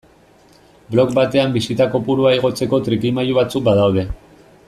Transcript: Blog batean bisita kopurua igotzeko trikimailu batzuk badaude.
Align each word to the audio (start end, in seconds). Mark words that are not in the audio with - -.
Blog 0.95 1.11
batean 1.17 1.53
bisita 1.57 1.87
kopurua 1.97 2.33
igotzeko 2.39 2.81
trikimailu 2.87 3.39
batzuk 3.43 3.67
badaude. 3.71 4.09